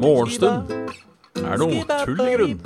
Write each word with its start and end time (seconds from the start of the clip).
Morgenstund. 0.00 0.70
Er 1.38 1.58
noe 1.60 1.84
tull 2.04 2.22
i 2.24 2.34
grunn. 2.34 2.58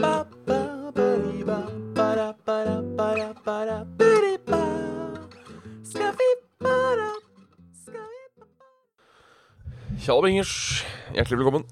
Tjallabingers, 10.04 10.84
hjertelig 11.16 11.38
velkommen 11.38 11.68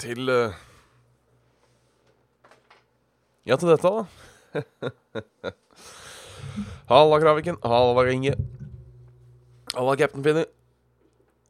til 0.00 0.28
eh, 0.32 0.60
Ja, 3.48 3.56
til 3.56 3.68
dette, 3.72 3.88
da. 3.88 5.52
Halla, 6.90 7.20
Kraviken. 7.20 7.56
Halla, 7.62 8.10
Inge. 8.10 8.34
Halla, 9.74 9.96
Captain 9.96 10.24
Finny. 10.24 10.42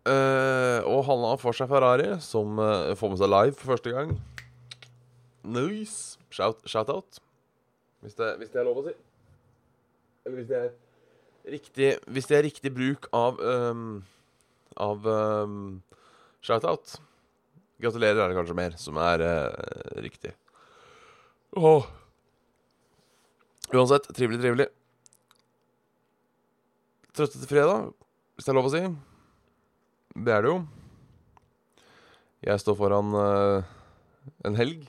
Uh, 0.04 0.80
og 0.88 1.04
halla 1.08 1.30
får 1.40 1.56
seg 1.56 1.68
Ferrari, 1.70 2.08
som 2.24 2.58
uh, 2.60 2.92
får 2.96 3.12
med 3.12 3.20
seg 3.20 3.30
live 3.32 3.56
for 3.56 3.72
første 3.72 3.92
gang. 3.94 4.10
Nice. 5.48 6.18
Shout, 6.28 6.60
shout. 6.68 7.20
Hvis 8.04 8.16
hvis 8.20 8.52
det 8.52 8.60
er 8.60 8.66
lov 8.68 8.82
å 8.82 8.84
si. 8.84 8.92
Eller 10.26 10.36
hvis 10.42 10.50
det 10.50 10.58
er 10.58 10.70
riktig 11.52 11.88
Hvis 12.12 12.28
det 12.28 12.36
er 12.36 12.44
riktig 12.44 12.72
bruk 12.76 13.06
av 13.16 13.40
um, 13.40 14.02
Av 14.76 15.06
um, 15.08 15.80
shout-out. 16.44 16.98
Gratulerer 17.80 18.20
er 18.20 18.28
det 18.28 18.36
kanskje 18.36 18.58
mer 18.58 18.76
som 18.76 19.00
er 19.00 19.24
uh, 19.24 19.96
riktig. 20.04 20.34
Oh. 21.56 21.88
Uansett, 23.72 24.10
trivelig, 24.12 24.42
trivelig. 24.44 24.68
Trøttete 27.20 27.44
fredag, 27.50 27.90
hvis 28.32 28.46
det 28.46 28.48
er 28.48 28.56
lov 28.56 28.66
å 28.70 28.70
si. 28.72 28.80
Det 30.24 30.32
er 30.32 30.40
det 30.40 30.48
jo. 30.48 30.60
Jeg 32.48 32.62
står 32.62 32.78
foran 32.78 33.12
uh, 33.12 33.66
en 34.48 34.56
helg. 34.56 34.86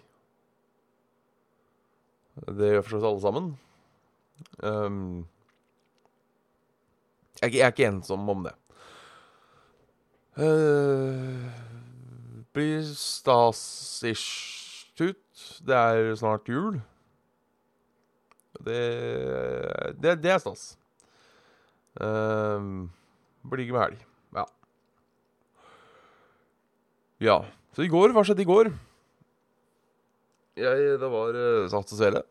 Det 2.47 2.71
gjør 2.71 2.85
for 2.85 2.93
så 2.93 3.01
vidt 3.01 3.09
alle 3.09 3.25
sammen. 3.25 3.51
Um, 4.63 5.27
jeg, 7.41 7.51
jeg 7.57 7.67
er 7.67 7.75
ikke 7.75 7.91
ensom 7.91 8.23
om 8.31 8.47
det. 8.47 8.55
Uh, 10.39 11.51
blir 12.55 12.93
stas-ish 12.95 14.29
ut. 15.03 15.47
Det 15.67 15.83
er 15.83 16.16
snart 16.23 16.47
jul. 16.47 16.79
Det, 18.63 18.85
det, 19.99 20.21
det 20.23 20.38
er 20.39 20.45
stas. 20.47 20.77
Um, 22.00 22.92
blir 23.52 23.66
ikke 23.66 23.75
med 23.75 23.84
helg. 23.84 24.06
Ja. 24.38 24.45
Ja. 27.22 27.38
Så 27.75 27.84
i 27.84 27.92
går, 27.92 28.14
hva 28.16 28.23
skjedde 28.28 28.45
i 28.45 28.50
går? 28.50 28.72
Jeg, 30.62 30.95
det 31.02 31.09
var 31.12 31.36
uh, 31.36 31.67
Sats 31.72 31.95
og 31.95 32.00
svele. 32.00 32.23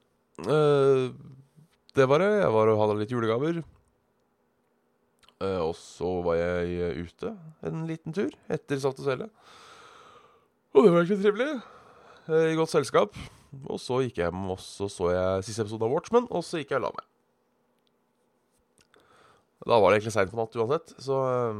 Uh, 0.46 1.10
det 1.96 2.06
var 2.08 2.22
det. 2.22 2.30
Jeg 2.40 2.54
var 2.54 2.72
og 2.72 2.80
hadde 2.84 2.98
litt 3.02 3.12
julegaver. 3.12 3.60
Uh, 5.40 5.60
og 5.70 5.74
så 5.78 6.08
var 6.24 6.36
jeg 6.36 6.74
eh, 6.84 6.98
ute 7.00 7.30
en 7.64 7.84
liten 7.88 8.12
tur 8.12 8.28
etter 8.52 8.80
Saft 8.80 9.00
og 9.00 9.06
Svele. 9.08 9.30
Og 10.76 10.84
det 10.84 10.92
var 10.92 11.00
egentlig 11.00 11.22
trivelig. 11.24 11.54
Eh, 12.28 12.50
I 12.52 12.58
godt 12.58 12.74
selskap. 12.74 13.16
Og 13.64 13.80
så 13.82 14.02
gikk 14.04 14.20
jeg 14.20 14.28
hjem, 14.28 14.44
og 14.52 14.60
så 14.62 14.86
så 14.92 15.08
jeg 15.10 15.46
siste 15.48 15.64
episode 15.64 15.88
av 15.88 15.94
Watchmen, 15.96 16.28
og 16.30 16.44
så 16.46 16.60
gikk 16.60 16.74
jeg 16.74 16.82
og 16.82 16.84
la 16.84 16.92
meg. 16.98 17.06
Da 19.68 19.76
var 19.76 19.90
det 19.92 19.98
egentlig 20.00 20.14
seint 20.14 20.30
på 20.32 20.38
natt 20.40 20.56
uansett, 20.56 20.94
så 21.04 21.16
eh, 21.28 21.58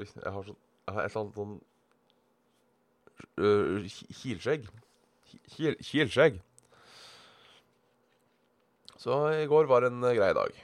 Oi, 0.00 0.06
jeg 0.08 0.32
har 0.32 0.46
sånn 0.46 0.56
Jeg 0.88 0.94
har 0.96 1.02
et 1.04 1.10
eller 1.10 1.22
annet 1.24 1.36
sånn 1.40 1.56
uh, 3.40 3.90
Kilskjegg. 4.22 4.64
Ki- 5.52 5.76
Kilskjegg. 5.84 6.38
Så 9.00 9.18
i 9.36 9.44
går 9.48 9.68
var 9.70 9.86
en 9.86 10.00
uh, 10.02 10.14
grei 10.16 10.32
dag. 10.36 10.56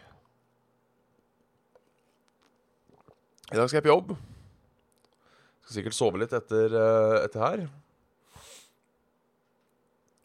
I 3.52 3.58
dag 3.60 3.68
skal 3.68 3.78
jeg 3.78 3.86
på 3.86 3.92
jobb. 3.92 4.16
Skal 5.66 5.76
sikkert 5.78 5.98
sove 5.98 6.18
litt 6.24 6.34
etter, 6.34 6.72
uh, 6.74 7.18
etter 7.22 7.44
her. 7.44 7.66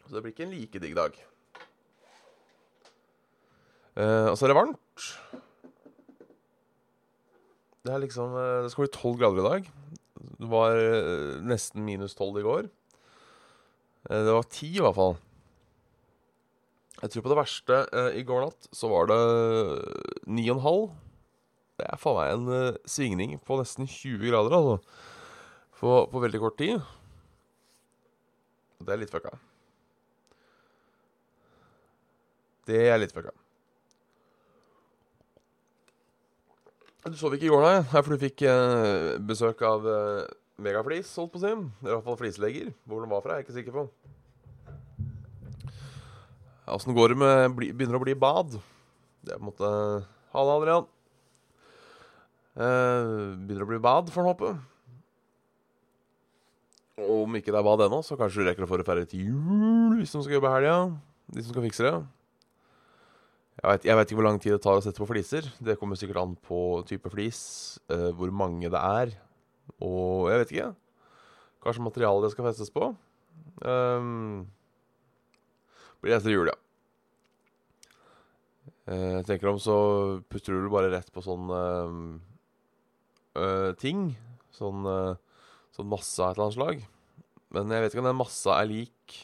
Så 0.07 0.16
det 0.16 0.24
blir 0.25 0.34
ikke 0.34 0.47
en 0.47 0.56
like 0.56 0.81
digg 0.81 0.96
dag. 0.97 1.19
Uh, 4.00 4.31
og 4.31 4.35
så 4.40 4.47
er 4.47 4.53
det 4.56 4.57
varmt. 4.63 5.12
Det 7.81 7.90
er 7.94 8.03
liksom 8.03 8.36
eh, 8.38 8.62
Det 8.64 8.72
skal 8.74 8.86
bli 8.86 8.94
tolv 8.94 9.19
grader 9.22 9.42
i 9.42 9.47
dag. 9.47 9.69
Det 10.42 10.50
var 10.50 10.78
eh, 10.78 11.42
nesten 11.46 11.84
minus 11.86 12.16
tolv 12.18 12.38
i 12.38 12.46
går. 12.46 12.69
Eh, 14.09 14.24
det 14.28 14.36
var 14.36 14.50
ti, 14.53 14.69
i 14.75 14.84
hvert 14.84 14.97
fall. 14.97 15.18
Jeg 17.02 17.14
tror 17.14 17.25
på 17.25 17.31
det 17.31 17.40
verste 17.40 17.78
i 18.14 18.22
går 18.28 18.44
natt 18.44 18.68
så 18.78 18.86
var 18.92 19.08
det 19.09 19.16
ni 20.30 20.44
og 20.52 20.59
en 20.59 20.66
halv. 20.68 20.84
Det 21.81 21.88
er 21.88 21.97
faen 21.97 22.19
meg 22.19 22.34
en 22.36 22.75
svingning 22.86 23.31
på 23.42 23.58
nesten 23.58 23.90
20 23.90 24.22
grader, 24.28 24.53
altså. 24.53 24.75
På, 25.80 25.96
på 26.12 26.22
veldig 26.22 26.44
kort 26.44 26.59
tid. 26.62 26.84
Det 28.86 28.94
er 28.94 29.02
litt 29.02 29.13
fucka. 29.13 29.34
Det 32.69 32.84
er 32.92 33.02
litt 33.02 33.16
fucka. 33.16 33.34
Du 37.01 37.17
sov 37.17 37.34
ikke 37.34 37.47
i 37.47 37.50
går, 37.50 37.63
nei? 37.66 37.78
For 37.89 38.13
du 38.13 38.22
fikk 38.22 38.44
eh, 38.45 39.17
besøk 39.25 39.63
av 39.66 39.88
eh, 39.89 40.28
Megaflis, 40.62 41.09
holdt 41.17 41.31
på 41.34 41.39
å 41.39 41.41
si. 41.41 41.53
I 41.81 41.89
hvert 41.89 42.06
fall 42.06 42.19
flislegger. 42.19 42.69
Hvor 42.85 43.01
den 43.01 43.09
var 43.09 43.23
fra, 43.25 43.34
er 43.34 43.41
jeg 43.41 43.47
ikke 43.47 43.56
sikker 43.56 43.78
på. 43.79 43.85
Åssen 46.72 46.94
går 46.95 47.12
det 47.12 47.17
med 47.19 47.56
bli, 47.57 47.72
Begynner 47.73 47.97
å 47.97 48.03
bli 48.03 48.13
bad? 48.16 48.53
Det 49.25 49.34
er 49.34 49.41
på 49.41 49.41
en 49.41 49.50
måte 49.50 49.72
Halla, 50.35 50.59
Adrian. 50.59 50.85
Eh, 52.53 53.09
begynner 53.47 53.66
å 53.66 53.72
bli 53.73 53.81
bad, 53.81 54.13
får 54.13 54.22
en 54.22 54.29
håpe. 54.29 54.53
Og 57.01 57.25
om 57.25 57.38
ikke 57.39 57.50
det 57.50 57.57
er 57.63 57.66
bad 57.66 57.81
ennå, 57.88 58.03
så 58.06 58.13
kanskje 58.19 58.44
du 58.44 58.50
rekker 58.51 58.68
å 58.68 58.69
få 58.69 58.78
det 58.78 58.85
ferdig 58.85 59.09
til 59.09 59.31
jul 59.31 59.97
hvis 59.97 60.13
de 60.13 60.22
skal 60.22 60.38
jobbe 60.38 60.53
i 60.53 60.57
helga. 60.59 60.78
De 61.33 61.41
som 61.41 61.56
skal 61.56 61.66
fikse 61.66 61.88
det. 61.88 61.95
Jeg 63.61 63.69
vet, 63.69 63.83
jeg 63.85 63.97
vet 63.97 64.09
ikke 64.09 64.17
hvor 64.17 64.25
lang 64.25 64.39
tid 64.41 64.55
det 64.55 64.61
tar 64.63 64.79
å 64.79 64.81
sette 64.81 64.97
på 64.97 65.09
fliser. 65.11 65.45
Det 65.61 65.77
kommer 65.77 65.99
sikkert 65.99 66.22
an 66.23 66.31
på 66.47 66.81
type 66.89 67.11
flis, 67.13 67.41
uh, 67.94 68.09
hvor 68.17 68.31
mange 68.33 68.72
det 68.73 68.81
er, 68.81 69.13
og 69.85 70.31
jeg 70.31 70.41
vet 70.41 70.53
ikke. 70.55 70.72
Kanskje 71.61 71.85
materialet 71.85 72.25
det 72.25 72.31
skal 72.33 72.47
festes 72.50 72.73
på. 72.73 72.89
Um, 73.61 74.50
blir 76.01 76.17
etter 76.17 76.33
jul, 76.33 76.50
ja. 76.50 76.57
Eh, 78.89 79.19
Jeg 79.19 79.27
tenker 79.27 79.51
om 79.51 79.59
så 79.61 79.75
putter 80.31 80.57
du 80.57 80.69
bare 80.73 80.89
rett 80.89 81.11
på 81.13 81.21
sånn 81.21 81.51
eh, 81.53 81.97
eh, 83.38 83.69
ting. 83.81 84.07
Sånn, 84.57 84.81
eh, 84.89 85.13
sånn 85.75 85.91
masse 85.91 86.17
av 86.17 86.31
et 86.33 86.39
eller 86.39 86.47
annet 86.47 86.57
slag. 86.57 86.81
Men 87.53 87.75
jeg 87.75 87.83
vet 87.83 87.94
ikke 87.94 88.03
om 88.03 88.09
den 88.09 88.21
massa 88.23 88.57
er 88.57 88.71
lik 88.71 89.19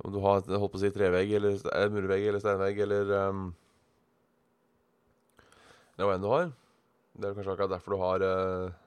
Om 0.00 0.14
du 0.14 0.20
har 0.24 0.40
holdt 0.40 0.72
på 0.72 0.78
å 0.78 0.80
si 0.80 0.90
trevegg 0.94 1.34
eller 1.36 1.58
eh, 1.74 1.88
murvegg 1.92 2.28
eller 2.30 2.40
steinvegg 2.42 2.78
eller 2.86 3.10
um, 3.28 3.42
Det 5.96 6.04
er 6.04 6.08
hva 6.08 6.14
enn 6.16 6.24
du 6.24 6.30
har. 6.32 6.52
Det 7.20 7.28
er 7.28 7.36
kanskje 7.36 7.52
akkurat 7.52 7.74
derfor 7.74 7.92
du 7.92 8.00
har 8.00 8.24
uh, 8.24 8.78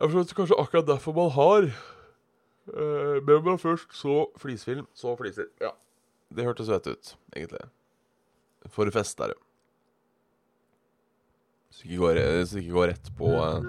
Jeg 0.00 0.10
forstår 0.10 0.40
kanskje 0.40 0.60
akkurat 0.64 0.90
derfor 0.90 1.14
man 1.14 1.30
har 1.36 1.68
uh, 1.70 3.16
Men 3.22 3.46
man 3.46 3.62
først 3.62 3.94
så 3.94 4.24
flisfilm, 4.40 4.88
så 4.98 5.14
fliser. 5.20 5.46
Ja. 5.62 5.76
Det 6.34 6.46
hørtes 6.46 6.70
fett 6.72 6.90
ut, 6.90 7.16
egentlig. 7.36 7.62
For 8.72 8.90
fest 8.90 9.20
er 9.20 9.34
det. 9.34 9.38
Så 11.74 11.86
ikke 11.86 12.00
går, 12.02 12.18
ikke 12.42 12.72
går 12.72 12.90
rett 12.92 13.10
på 13.18 13.30
eh, 13.34 13.64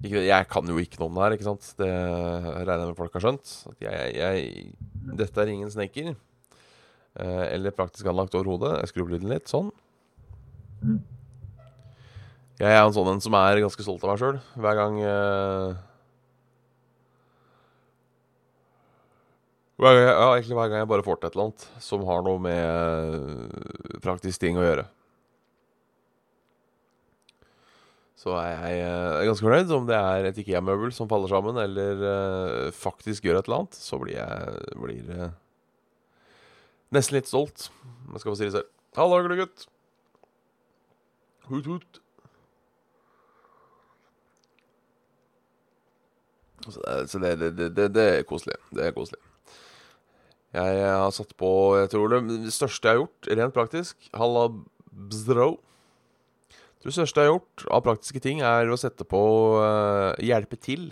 ikke, 0.00 0.24
Jeg 0.24 0.48
kan 0.48 0.68
jo 0.70 0.80
ikke 0.80 1.00
noe 1.00 1.10
om 1.10 1.18
det 1.18 1.24
her, 1.24 1.36
ikke 1.36 1.48
sant? 1.48 1.70
Det 1.76 1.90
regner 1.90 2.84
jeg 2.84 2.90
med 2.90 2.98
folk 2.98 3.16
har 3.16 3.24
skjønt. 3.26 3.54
Jeg, 3.84 4.12
jeg, 4.16 4.64
dette 5.20 5.42
er 5.42 5.52
ingen 5.52 5.72
snekker. 5.72 6.14
Eh, 7.18 7.44
eller 7.56 7.74
praktisk 7.74 8.08
anlagt 8.08 8.36
overhodet. 8.38 8.78
Jeg 8.80 8.92
skrur 8.92 9.08
opp 9.08 9.14
lyden 9.14 9.32
litt, 9.32 9.50
sånn. 9.50 9.72
Jeg 12.60 12.72
er 12.76 12.82
en 12.84 12.92
sånn 12.96 13.08
en 13.08 13.22
som 13.24 13.36
er 13.38 13.62
ganske 13.64 13.84
stolt 13.84 14.04
av 14.04 14.12
meg 14.12 14.20
sjøl. 14.20 14.40
Hver 14.60 14.78
gang 14.78 14.98
eh, 15.00 15.78
hver 19.80 19.96
gang, 19.96 20.02
jeg, 20.04 20.12
ja, 20.12 20.30
egentlig 20.36 20.58
hver 20.58 20.72
gang 20.72 20.82
jeg 20.82 20.90
bare 20.92 21.04
får 21.06 21.20
til 21.20 21.28
et 21.30 21.36
eller 21.36 21.46
annet 21.48 21.68
som 21.80 22.02
har 22.08 22.24
noe 22.26 22.42
med 22.44 23.14
eh, 23.16 24.00
praktisk 24.04 24.42
ting 24.42 24.60
å 24.60 24.64
gjøre. 24.64 24.84
Så 28.20 28.34
er 28.36 28.50
jeg 28.52 28.80
eh, 28.84 29.22
ganske 29.30 29.46
fornøyd. 29.46 29.70
Om 29.72 29.86
det 29.88 29.96
er 29.96 30.28
et 30.28 30.40
IKEA-møbel 30.42 30.92
som 30.92 31.08
faller 31.08 31.30
sammen, 31.32 31.56
eller 31.62 32.02
uh, 32.04 32.66
faktisk 32.76 33.24
gjør 33.24 33.40
et 33.40 33.48
eller 33.48 33.62
annet, 33.62 33.78
så 33.80 34.00
blir 34.02 34.18
jeg 34.18 34.74
blir, 34.76 35.08
uh, 35.16 35.30
Nesten 36.92 37.16
litt 37.16 37.30
stolt. 37.30 37.70
Jeg 38.10 38.20
skal 38.20 38.32
få 38.32 38.36
si 38.36 38.48
det 38.48 38.56
selv. 38.58 38.68
Halla, 38.98 39.22
gutt. 39.38 39.64
Hut, 41.48 41.66
hut. 41.70 42.00
Så, 46.66 46.76
det, 46.76 46.96
så 47.08 47.22
det, 47.22 47.50
det, 47.56 47.88
det 47.94 48.06
er 48.18 48.28
koselig. 48.28 48.58
Det 48.74 48.84
er 48.84 48.94
koselig. 48.94 49.22
Jeg 50.50 50.82
har 50.82 51.12
satt 51.14 51.30
på 51.38 51.48
Jeg 51.78 51.92
tror 51.92 52.10
det 52.10 52.50
største 52.50 52.90
jeg 52.90 52.96
har 52.96 53.04
gjort, 53.04 53.28
rent 53.38 53.54
praktisk 53.54 54.08
Halla 54.18 54.48
bzdro. 54.90 55.52
Det 56.80 56.94
største 56.96 57.20
jeg 57.20 57.28
har 57.28 57.34
gjort 57.34 57.66
av 57.68 57.82
praktiske 57.84 58.20
ting, 58.24 58.40
er 58.40 58.70
å 58.72 58.78
sette 58.80 59.04
på 59.04 59.20
uh, 59.60 60.16
Hjelpe 60.24 60.56
til 60.56 60.88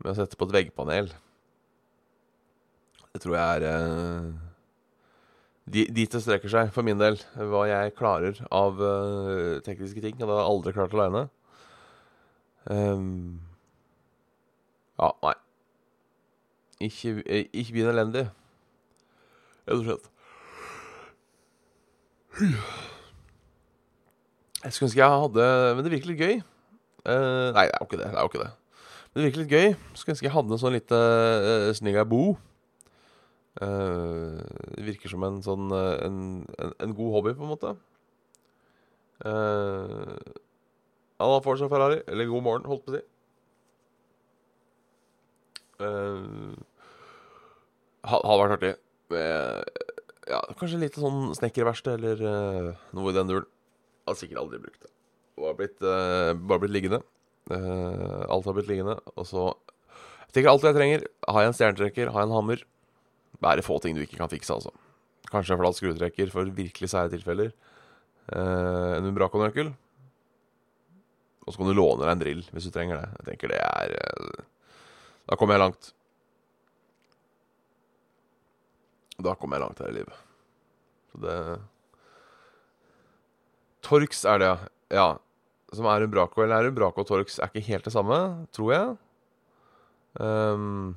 med 0.00 0.12
å 0.12 0.16
sette 0.18 0.36
på 0.36 0.44
et 0.48 0.56
veggpanel. 0.58 1.08
Det 3.10 3.20
tror 3.24 3.34
jeg 3.36 3.46
er 3.56 3.62
uh, 3.68 4.28
Dit 5.70 5.94
det 5.94 6.22
strekker 6.24 6.50
seg, 6.50 6.72
for 6.74 6.82
min 6.82 6.98
del. 6.98 7.14
Hva 7.36 7.68
jeg 7.70 7.94
klarer 7.94 8.34
av 8.50 8.80
uh, 8.82 9.62
tekniske 9.64 10.00
ting. 10.02 10.18
Jeg 10.18 10.28
aldri 10.28 10.72
klart 10.74 10.94
aleine. 10.96 11.28
Um, 12.66 13.40
ja, 14.98 15.12
nei. 15.22 15.34
Ikke, 16.90 17.22
ikke 17.52 17.72
begynn 17.76 17.94
elendig. 17.94 18.24
Rett 19.68 19.78
og 19.78 19.84
slett. 19.86 20.06
Jeg 24.60 24.74
skulle 24.76 24.90
ønske 24.90 25.00
jeg 25.00 25.20
hadde 25.24 25.44
Men 25.74 25.84
det 25.86 25.92
virker 25.94 26.10
litt 26.12 26.20
gøy. 26.20 26.40
Uh, 27.00 27.48
nei, 27.56 27.64
det 27.64 27.72
er 27.72 27.80
jo 27.80 27.86
ikke 27.88 28.00
det. 28.00 28.08
det 28.10 28.18
er 28.18 28.20
jo 28.20 28.30
ikke 28.30 28.42
det. 28.42 28.50
Men 29.10 29.20
det 29.20 29.26
virker 29.26 29.42
litt 29.42 29.54
gøy. 29.54 29.68
Skulle 29.96 30.14
ønske 30.14 30.26
jeg 30.28 30.34
hadde 30.34 30.52
en 30.52 30.60
sånn 30.60 30.74
lite 30.76 30.98
uh, 31.00 31.68
snigabo. 31.78 32.24
Uh, 33.60 34.40
det 34.76 34.84
virker 34.86 35.12
som 35.12 35.24
en 35.26 35.38
sånn 35.44 35.72
uh, 35.72 35.96
en, 36.04 36.18
en, 36.60 36.74
en, 36.76 36.92
god 36.96 37.14
hobby, 37.16 37.32
på 37.38 37.46
en 37.46 37.50
måte. 37.54 37.72
Uh, 39.24 40.12
Alla 41.20 41.40
Forza 41.44 41.68
Ferrari. 41.72 42.02
Eller 42.06 42.28
god 42.28 42.44
morgen, 42.44 42.68
holdt 42.68 42.84
på 42.84 42.92
å 42.92 42.98
si. 42.98 43.02
Uh, 45.80 46.52
hadde 48.04 48.36
vært 48.42 48.58
artig. 48.58 48.74
ja, 50.28 50.42
kanskje 50.60 50.82
litt 50.84 51.00
sånn 51.00 51.32
snekkerverksted 51.36 51.96
eller 51.96 52.76
noe 52.96 53.10
i 53.10 53.16
den 53.16 53.32
duren. 53.32 53.48
Hadde 54.10 54.18
sikkert 54.24 54.42
aldri 54.42 54.58
brukt 54.58 54.82
det. 54.82 54.90
Bare 55.38 55.56
blitt, 55.56 55.76
uh, 55.86 56.34
bare 56.34 56.62
blitt 56.64 56.74
liggende. 56.74 56.98
Uh, 57.50 58.26
alt 58.26 58.48
har 58.48 58.56
blitt 58.56 58.70
liggende. 58.70 58.96
Og 59.14 59.26
så 59.28 59.52
Jeg 60.26 60.34
tenker 60.34 60.50
alt 60.50 60.66
jeg 60.66 60.76
trenger. 60.76 61.04
Har 61.26 61.44
jeg 61.44 61.50
en 61.50 61.58
stjernetrekker, 61.58 62.10
har 62.10 62.22
jeg 62.24 62.30
en 62.30 62.36
hammer. 62.36 62.64
Bare 63.42 63.64
få 63.66 63.78
ting 63.82 63.94
du 63.94 64.02
ikke 64.02 64.18
kan 64.18 64.30
fikse, 64.30 64.54
altså. 64.54 64.74
Kanskje 65.30 65.54
en 65.54 65.62
flat 65.62 65.78
skrutrekker 65.78 66.30
for 66.30 66.50
virkelig 66.54 66.90
sære 66.90 67.10
tilfeller. 67.14 67.52
en 68.30 69.06
Umbraco-nøkkel. 69.08 69.72
Og 71.46 71.52
så 71.54 71.58
kan 71.58 71.70
du 71.70 71.74
låne 71.74 72.04
deg 72.04 72.12
en 72.12 72.22
drill 72.22 72.42
hvis 72.52 72.68
du 72.68 72.74
trenger 72.74 73.00
det. 73.00 73.08
Jeg 73.18 73.26
tenker 73.30 73.50
det 73.50 73.58
er 73.58 73.96
Da 75.26 75.38
kommer 75.38 75.56
jeg 75.56 75.64
langt. 75.64 75.90
Da 79.18 79.34
kommer 79.34 79.58
jeg 79.58 79.66
langt 79.66 79.82
her 79.82 79.90
i 79.90 79.98
livet. 79.98 80.20
Så 81.10 81.22
det 81.24 81.36
Torx 83.82 84.24
er 84.28 84.40
det, 84.42 84.54
ja. 84.92 85.10
Som 85.72 85.86
er 85.86 86.04
Umbraco. 86.04 86.42
Eller 86.42 86.60
er 86.60 86.70
Umbraco 86.72 87.04
og 87.04 87.08
Torx 87.08 87.38
er 87.38 87.52
ikke 87.52 87.68
helt 87.68 87.86
det 87.86 87.94
samme, 87.94 88.18
tror 88.54 88.72
jeg. 88.74 88.96
Um, 90.20 90.96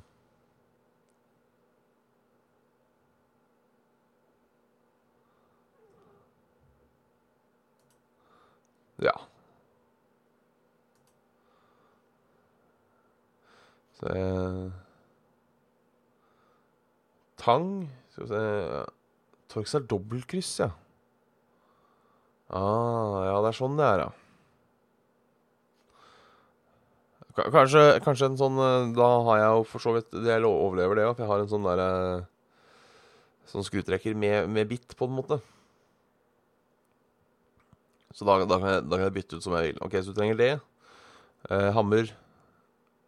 ja. 8.98 9.14
Så 13.94 14.10
eh, 14.10 14.72
Tang 17.38 17.68
Skal 18.10 18.24
vi 18.24 18.28
se 18.32 18.42
Torx 19.54 19.74
er 19.76 19.86
dobbeltkryss, 19.86 20.56
ja. 20.64 20.72
Ah, 22.52 23.24
ja, 23.24 23.38
det 23.40 23.50
er 23.50 23.56
sånn 23.56 23.78
det 23.78 23.86
er, 23.88 24.04
ja. 24.04 24.10
Kanskje, 27.34 27.80
kanskje 28.04 28.28
en 28.30 28.36
sånn 28.38 28.58
eh, 28.62 28.92
Da 28.94 29.06
har 29.26 29.38
jeg 29.40 29.46
jo 29.56 29.62
for 29.66 29.82
så 29.82 29.94
vidt 29.96 30.12
Jeg 30.22 30.44
overlever 30.46 31.00
det 31.00 31.06
òg, 31.08 31.16
for 31.16 31.24
jeg 31.24 31.30
har 31.32 31.42
en 31.42 31.50
sånn 31.50 31.66
derre 31.66 31.88
Sånn 33.50 33.66
skrutrekker 33.66 34.14
med, 34.16 34.46
med 34.48 34.70
bitt, 34.70 34.94
på 34.96 35.04
en 35.04 35.12
måte. 35.18 35.36
Så 38.14 38.24
da, 38.24 38.38
da, 38.48 38.56
kan 38.56 38.70
jeg, 38.70 38.84
da, 38.86 38.96
kan 38.96 39.04
jeg, 39.04 39.14
bytte 39.18 39.36
ut 39.36 39.44
som 39.44 39.56
jeg 39.58 39.68
vil. 39.68 39.80
OK, 39.84 39.98
så 40.00 40.14
du 40.14 40.16
trenger 40.16 40.38
det. 40.38 40.48
Eh, 41.50 41.68
hammer. 41.76 42.08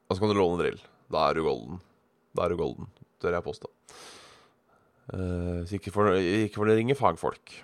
Og 0.07 0.13
så 0.13 0.21
kan 0.21 0.31
du 0.31 0.37
låne 0.37 0.61
drill. 0.61 0.77
Da 1.11 1.25
er 1.25 1.39
du 1.39 1.47
golden. 1.47 1.81
Da 2.37 2.45
er 2.45 2.53
du 2.53 2.61
golden, 2.61 2.91
tør 3.23 3.39
jeg 3.39 3.47
påstå. 3.47 3.73
Eh, 5.17 5.75
ikke 5.79 5.95
for, 5.95 6.13
ikke 6.21 6.61
for 6.61 6.69
å 6.69 6.77
ringe 6.77 6.99
fagfolk. 6.99 7.57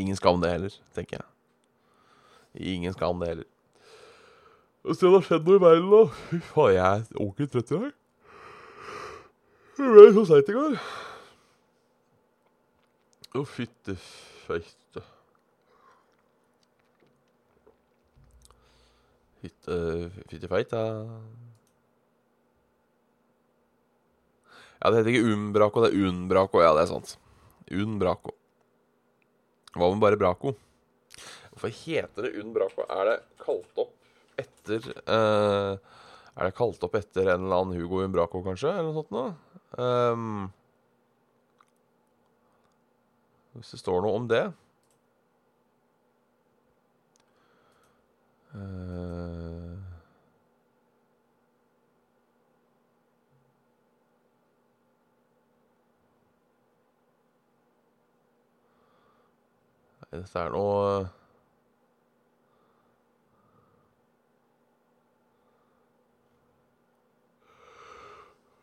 Ingen 0.00 0.18
skam 0.18 0.40
det 0.42 0.52
heller, 0.54 0.74
tenker 0.96 1.20
jeg. 1.20 1.28
Ingen 2.74 2.96
skam 2.96 3.20
det 3.20 3.28
heller. 3.34 3.48
Se 4.88 5.04
det 5.04 5.12
har 5.12 5.26
skjedd 5.26 5.46
noe 5.46 5.58
i 5.58 5.62
verden, 5.62 5.90
da. 5.92 6.02
Fy 6.30 6.40
faen, 6.50 6.74
jeg 6.74 6.84
er 6.88 7.20
ordentlig 7.20 7.50
trøtt 7.52 7.72
i 7.74 7.80
dag. 7.82 7.96
Det 9.76 9.90
ble 9.94 10.06
så 10.16 10.24
seigt 10.28 10.50
i 10.52 10.56
går. 10.56 10.78
Å, 13.30 13.44
fytte 13.46 13.94
feite. 14.46 15.04
Fytte 19.40 19.78
Fytte 20.32 20.50
feita. 20.50 20.82
Ja, 24.80 24.88
det 24.88 25.02
heter 25.02 25.12
ikke 25.12 25.32
Umbraco, 25.36 25.84
det 25.84 25.92
er 25.92 26.08
Unbraco. 26.08 26.64
Ja, 26.64 26.72
det 26.76 26.86
er 26.86 26.92
sant. 26.94 27.18
Unbraco. 27.70 28.32
Hva 29.76 29.88
med 29.92 30.02
bare 30.02 30.18
Braco? 30.18 30.54
Hvorfor 31.50 31.72
heter 31.74 32.26
det 32.26 32.40
Un 32.40 32.54
Braco? 32.54 32.86
Er 32.90 33.04
det 33.06 33.16
kalt 33.42 33.82
opp 33.82 34.40
etter 34.40 34.86
uh, 35.04 35.76
Er 36.34 36.48
det 36.48 36.56
kalt 36.58 36.82
opp 36.86 36.96
etter 36.98 37.28
en 37.28 37.44
eller 37.44 37.62
annen 37.62 37.78
Hugo 37.78 38.00
Umbraco, 38.04 38.42
kanskje? 38.46 38.72
Eller 38.72 38.90
noe 38.90 38.98
sånt 39.02 39.14
noe? 39.14 39.34
Um, 39.78 40.48
hvis 43.54 43.74
det 43.74 43.80
står 43.82 44.02
noe 44.02 44.18
om 44.18 44.26
det 44.30 44.44
uh, 48.54 49.69
Dette 60.10 60.42
er 60.42 60.50
noe 60.50 61.06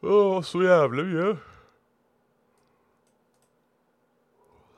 Å, 0.08 0.40
så 0.46 0.60
jævlig 0.62 1.04
mye. 1.10 1.30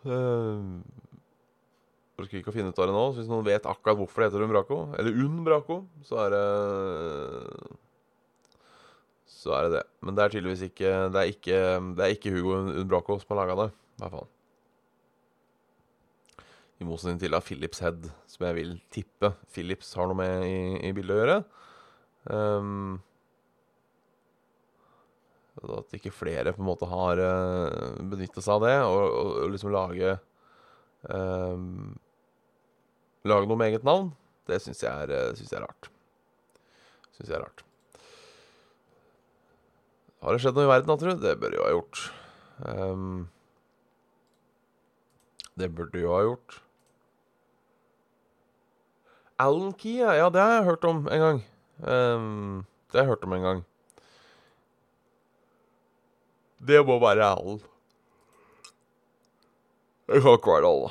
Jeg 0.09 2.23
orker 2.23 2.39
ikke 2.39 2.53
å 2.53 2.55
finne 2.55 2.71
ut 2.71 2.79
av 2.79 2.87
det 2.87 2.95
nå. 2.95 3.03
Så 3.11 3.19
hvis 3.19 3.29
noen 3.29 3.43
vet 3.45 3.67
akkurat 3.67 3.99
hvorfor 3.99 4.23
det 4.23 4.29
heter 4.29 4.45
Umbraco, 4.47 4.79
eller 4.95 5.19
Unbraco, 5.25 5.81
så 6.07 6.23
er 6.23 6.37
det 6.37 6.47
Så 9.29 9.53
er 9.55 9.67
det 9.67 9.77
det. 9.77 9.85
Men 10.01 10.15
det 10.15 10.23
er 10.23 10.33
tydeligvis 10.33 10.65
ikke 10.71 10.95
Det 11.13 11.21
er 11.21 11.35
ikke, 11.35 11.61
det 11.99 12.07
er 12.07 12.15
ikke 12.15 12.33
Hugo 12.33 12.57
Unbraco 12.79 13.19
som 13.19 13.35
har 13.35 13.43
laga 13.43 13.61
det. 13.65 13.71
Hvert 13.99 14.17
fall. 14.17 14.29
I 16.79 16.87
motsetning 16.87 17.19
til 17.19 17.35
av 17.35 17.43
Philips 17.43 17.81
Head, 17.83 18.07
som 18.29 18.45
jeg 18.47 18.55
vil 18.55 18.73
tippe 18.93 19.33
Philips 19.51 19.91
har 19.99 20.07
noe 20.07 20.15
med 20.15 20.45
i, 20.47 20.59
i 20.87 20.91
bildet 20.95 21.15
å 21.15 21.19
gjøre. 21.19 21.37
Um, 22.29 22.99
at 25.59 25.95
ikke 25.97 26.13
flere 26.15 26.53
på 26.55 26.61
en 26.63 26.69
måte 26.69 26.87
har 26.87 27.19
uh, 27.19 27.67
eh, 27.67 28.03
benytta 28.11 28.39
seg 28.39 28.53
av 28.55 28.63
det, 28.63 28.75
og, 28.87 28.99
og, 29.07 29.31
og 29.43 29.51
liksom 29.51 29.73
lage 29.75 30.13
um, 31.11 31.97
Lage 33.27 33.49
noe 33.49 33.59
med 33.59 33.73
eget 33.73 33.83
navn, 33.83 34.13
det 34.47 34.61
syns 34.63 34.79
jeg, 34.79 35.09
eh, 35.11 35.33
jeg 35.35 35.51
er 35.57 35.65
rart. 35.65 35.89
Syns 37.17 37.27
jeg 37.27 37.35
er 37.35 37.43
rart. 37.43 37.65
Har 40.23 40.31
det 40.31 40.39
skjedd 40.39 40.55
noe 40.55 40.69
i 40.69 40.71
verden, 40.71 40.87
da, 40.87 40.95
tro? 41.01 41.17
Det 41.19 41.35
bør 41.41 41.57
jo 41.57 41.65
ha 41.65 41.73
gjort. 41.73 42.05
Um, 42.63 43.19
det 45.59 45.67
burde 45.75 45.99
jo 45.99 46.15
ha 46.15 46.23
gjort. 46.23 46.61
Alan 49.39 49.71
Key, 49.79 50.01
ja, 50.03 50.27
det 50.27 50.41
har 50.43 50.57
jeg 50.57 50.67
hørt 50.67 50.85
om 50.89 51.05
en 51.07 51.21
gang. 51.23 51.37
Um, 51.79 52.65
det 52.91 52.99
har 52.99 53.05
jeg 53.05 53.11
hørt 53.13 53.23
om 53.23 53.35
en 53.37 53.45
gang. 53.45 53.61
Det 56.59 56.81
må 56.83 56.97
være 56.99 57.23
Allen. 57.23 57.61
Det 60.09 60.19
kan 60.19 60.35
ikke 60.35 60.51
være 60.57 60.71
alle. 60.73 60.89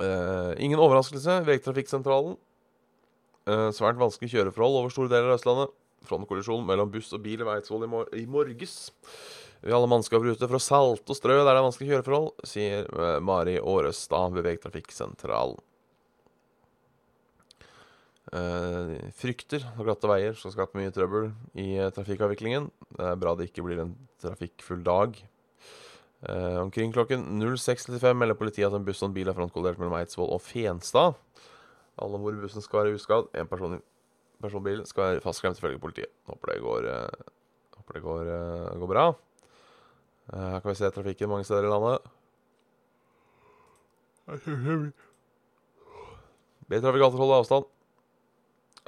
Uh, 0.00 0.52
ingen 0.62 0.78
overraskelse. 0.78 1.40
Vegtrafikksentralen. 1.48 2.36
Uh, 3.48 3.70
svært 3.74 3.98
vanskelig 3.98 4.30
kjøreforhold 4.30 4.78
over 4.78 4.94
store 4.94 5.10
deler 5.10 5.32
av 5.32 5.40
Østlandet. 5.40 5.74
Frontkollisjon 6.06 6.62
mellom 6.68 6.92
buss 6.92 7.10
og 7.16 7.24
bil 7.24 7.42
i 7.42 7.48
Eidsvoll 7.56 7.82
i, 7.84 7.90
mor 7.90 8.12
i 8.16 8.22
morges. 8.30 8.76
Vi 9.60 9.74
alle 9.74 9.90
mannskaper 9.90 10.30
ute 10.30 10.46
for 10.46 10.56
å 10.56 10.62
salte 10.62 11.12
og 11.12 11.18
strø 11.18 11.34
der 11.34 11.50
det 11.50 11.56
er 11.56 11.66
vanskelige 11.66 11.96
kjøreforhold, 11.96 12.30
sier 12.48 12.86
uh, 12.94 13.18
Mari 13.24 13.58
Årestad 13.58 14.38
ved 14.38 14.46
Vegtrafikksentralen. 14.46 15.58
Uh, 18.28 19.00
frykter 19.16 19.64
og 19.74 19.86
glatte 19.88 20.06
veier 20.06 20.36
skal 20.38 20.52
skaper 20.52 20.78
mye 20.78 20.92
trøbbel 20.94 21.30
i 21.58 21.72
uh, 21.80 21.88
trafikkavviklingen. 21.96 22.68
Det 22.92 23.06
er 23.08 23.16
bra 23.18 23.32
det 23.34 23.48
ikke 23.48 23.64
blir 23.66 23.80
en 23.82 23.94
trafikkfull 24.22 24.84
dag. 24.86 25.16
Uh, 26.20 26.60
omkring 26.60 26.92
klokken 26.94 27.24
06.35 27.40 28.12
melder 28.20 28.38
politiet 28.38 28.68
at 28.68 28.76
en 28.76 28.84
buss 28.86 29.00
og 29.02 29.10
en 29.10 29.16
bil 29.16 29.32
er 29.32 29.34
frontkollidert 29.38 29.80
mellom 29.80 29.96
Eidsvoll 29.98 30.30
og 30.36 30.44
Fenstad. 30.44 31.16
Alle 32.00 32.20
hvor 32.20 32.38
bussen 32.44 32.62
skal 32.62 32.84
være 32.84 33.00
uskadd. 33.00 33.32
En 33.40 33.50
person, 33.50 33.80
personbil 34.44 34.84
skal 34.86 35.06
være 35.08 35.24
fastskremt 35.24 35.58
ifølge 35.58 35.82
politiet. 35.82 36.12
Håper 36.28 36.52
det 36.52 36.60
går, 36.62 36.86
håper 37.80 37.98
det 37.98 38.04
går, 38.04 38.30
går 38.84 38.92
bra. 38.94 39.08
her 40.30 40.60
kan 40.60 40.70
vi 40.70 40.78
se 40.78 40.94
trafikken 40.94 41.28
mange 41.28 41.48
steder 41.48 41.66
i 41.66 41.72
landet. 41.72 41.98
Be 46.70 46.78
trafikanter 46.78 47.18
holde 47.18 47.42
avstand. 47.42 47.70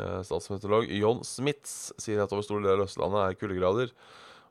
Statsmeteorolog 0.01 0.89
John 0.97 1.21
Smits 1.27 1.93
sier 2.01 2.23
at 2.25 2.33
over 2.33 2.45
store 2.47 2.65
deler 2.65 2.81
av 2.81 2.89
Østlandet 2.89 3.27
er 3.27 3.39
kuldegrader, 3.41 3.93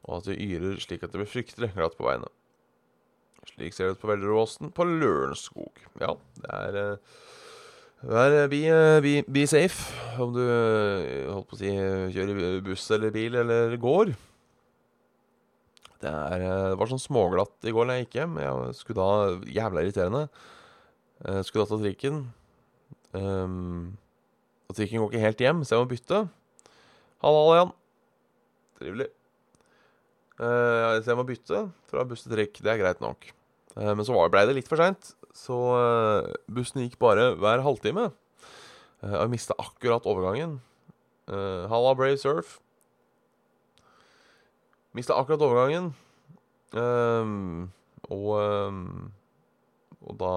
og 0.05 0.19
at 0.19 0.29
det 0.29 0.37
yrer 0.41 0.79
slik 0.81 1.03
at 1.05 1.13
det 1.13 1.21
blir 1.21 1.29
fryktelig 1.29 1.71
glatt 1.75 1.97
på 1.97 2.07
veiene. 2.07 2.29
Slik 3.49 3.73
ser 3.73 3.89
det 3.89 3.97
ut 3.97 4.01
på 4.03 4.11
Velleråsen 4.11 4.73
på 4.75 4.85
Lørenskog. 4.85 5.85
Ja, 6.01 6.15
det 6.43 6.57
er 6.57 6.81
Vær 8.01 8.33
be, 8.49 8.59
be, 9.05 9.11
be, 9.29 9.43
safe 9.45 10.17
om 10.17 10.31
du 10.33 10.41
holdt 10.41 11.51
på 11.51 11.53
å 11.53 11.59
si 11.59 11.69
kjører 11.69 12.63
buss 12.65 12.87
eller 12.95 13.13
bil 13.13 13.37
eller 13.37 13.75
går. 13.77 14.15
Det, 16.01 16.09
er, 16.09 16.45
det 16.71 16.79
var 16.79 16.89
sånn 16.89 17.03
småglatt 17.03 17.69
i 17.69 17.73
går 17.75 17.85
da 17.85 17.99
jeg 17.99 18.07
gikk 18.07 18.17
hjem. 18.17 18.39
Jeg 18.41 18.77
skulle 18.79 19.05
da 19.05 19.51
Jævla 19.53 19.83
irriterende. 19.85 20.23
Jeg 21.27 21.45
skulle 21.45 21.67
da 21.67 21.69
ta 21.75 21.79
trikken. 21.83 22.17
Um, 23.13 23.91
og 24.71 24.77
trikken 24.77 25.03
går 25.03 25.11
ikke 25.11 25.25
helt 25.25 25.43
hjem, 25.43 25.65
så 25.67 25.75
jeg 25.75 25.83
må 25.83 25.91
bytte. 25.91 26.21
Halla, 27.21 27.41
Jan. 27.59 27.73
Trivelig. 28.79 29.09
Uh, 30.41 30.97
så 31.03 31.11
jeg 31.11 31.17
må 31.19 31.25
bytte 31.27 31.59
fra 31.91 32.05
buss 32.07 32.23
til 32.23 32.33
trikk. 32.33 32.61
Det 32.63 32.71
er 32.71 32.79
greit 32.79 33.03
nok. 33.03 33.27
Uh, 33.75 33.91
men 33.93 34.05
så 34.07 34.15
ble 34.15 34.45
det 34.47 34.55
litt 34.57 34.71
for 34.71 34.79
seint, 34.81 35.13
så 35.37 35.57
uh, 35.75 36.31
bussen 36.51 36.81
gikk 36.85 36.97
bare 37.03 37.33
hver 37.39 37.63
halvtime. 37.65 38.09
Uh, 39.03 39.17
jeg 39.19 39.33
mista 39.35 39.57
akkurat 39.59 40.07
overgangen. 40.09 40.59
Halla, 41.31 41.93
Brave 41.95 42.17
Surf. 42.19 42.57
Mista 44.97 45.15
akkurat 45.15 45.39
overgangen. 45.45 45.93
og 48.11 48.31
Og 50.01 50.17
da 50.19 50.33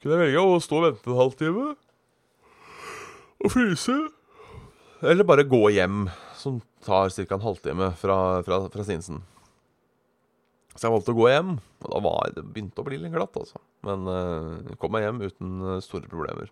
kunne 0.00 0.14
jeg 0.16 0.22
velge 0.22 0.40
å 0.46 0.62
stå 0.62 0.78
og 0.78 0.86
vente 0.86 1.10
en 1.10 1.18
halvtime 1.20 1.66
og 3.44 3.52
fryse. 3.52 3.96
Eller 5.04 5.28
bare 5.28 5.44
gå 5.46 5.62
hjem, 5.76 6.06
som 6.38 6.60
tar 6.84 7.12
ca. 7.12 7.26
en 7.34 7.44
halvtime 7.44 7.90
fra, 8.00 8.18
fra, 8.46 8.60
fra 8.72 8.86
Sinsen. 8.86 9.22
Så 10.76 10.86
jeg 10.86 10.92
valgte 10.92 11.14
å 11.14 11.16
gå 11.16 11.28
hjem, 11.30 11.54
og 11.84 11.92
da 11.92 12.00
var 12.04 12.32
det 12.36 12.44
begynte 12.44 12.82
å 12.82 12.86
bli 12.86 12.98
litt 13.00 13.14
glatt, 13.14 13.36
altså. 13.38 13.60
Men 13.86 14.08
uh, 14.08 14.74
kom 14.80 14.92
meg 14.92 15.06
hjem 15.06 15.22
uten 15.24 15.54
uh, 15.64 15.78
store 15.84 16.08
problemer. 16.10 16.50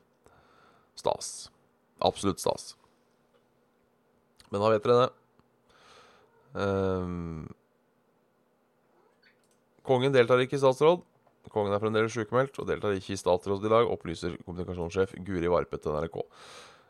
Stas. 0.97 1.51
Absolutt 2.05 2.41
stas. 2.41 2.73
Men 4.49 4.63
da 4.63 4.71
vet 4.73 4.87
dere 4.87 5.03
det. 5.03 5.11
Um, 6.55 7.49
kongen 9.85 10.15
deltar 10.15 10.41
ikke 10.41 10.57
i 10.57 10.63
statsråd. 10.63 11.03
Kongen 11.53 11.75
er 11.75 11.83
fremdeles 11.83 12.15
sykemeldt 12.15 12.57
og 12.63 12.69
deltar 12.71 12.95
ikke 12.97 13.13
i 13.13 13.21
statsråd 13.21 13.67
i 13.67 13.73
dag, 13.73 13.91
opplyser 13.93 14.39
kommunikasjonssjef 14.47 15.19
Guri 15.27 15.51
Varpe 15.53 15.81
til 15.83 15.97
NRK. 15.99 16.23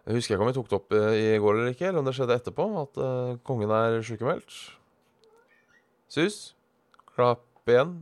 Jeg 0.04 0.18
husker 0.18 0.34
ikke 0.34 0.44
om 0.44 0.50
vi 0.50 0.56
tok 0.58 0.66
det 0.68 0.76
opp 0.76 0.94
i 1.16 1.28
går 1.40 1.54
eller 1.56 1.70
ikke, 1.73 1.87
eller 1.88 2.02
om 2.02 2.08
det 2.08 2.12
skjedde 2.16 2.34
etterpå, 2.37 2.64
at 2.82 2.99
uh, 3.00 3.37
kongen 3.49 3.70
er 3.73 4.02
sykemeldt. 4.04 4.56
Sus? 6.12 6.37
Klapp 7.14 7.73
igjen. 7.73 7.94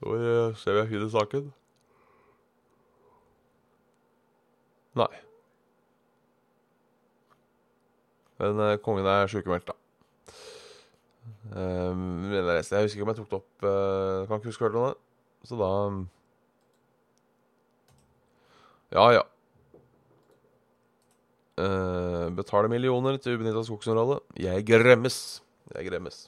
Hvor 0.00 0.16
uh, 0.16 0.56
ser 0.56 0.78
vi 0.78 0.86
finner 0.94 1.10
saken? 1.12 1.50
Nei. 5.02 5.10
Men 8.40 8.64
uh, 8.64 8.72
kongen 8.80 9.10
er 9.18 9.28
sykemeldt, 9.28 9.68
da. 9.68 9.76
Um, 11.52 12.32
jeg 12.32 12.56
husker 12.56 12.88
ikke 12.88 13.04
om 13.04 13.12
jeg 13.12 13.20
tok 13.20 13.28
det 13.30 13.36
opp 13.36 13.64
Kan 14.26 14.40
ikke 14.40 14.48
huske 14.48 14.66
om 14.66 14.80
det. 14.80 14.96
Så 15.44 15.58
da 15.60 15.68
ja, 18.92 19.06
ja. 19.18 19.22
Uh, 21.60 22.32
betale 22.32 22.70
millioner 22.72 23.18
til 23.20 23.36
ubenytta 23.36 23.64
skogsområde. 23.66 24.20
Jeg 24.40 24.64
gremmes. 24.68 25.16
Jeg 25.74 25.88
gremmes. 25.90 26.24